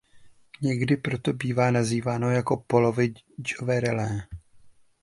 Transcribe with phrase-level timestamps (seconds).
[0.61, 4.27] Někdy proto bývá nazýváno jako polovodičové relé.